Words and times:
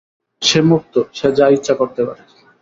সে 0.41 0.59
মুক্ত, 0.61 0.93
সে 1.13 1.27
যা-ইচ্ছে 1.37 1.73
করতে 1.73 2.01
পারে। 2.07 2.21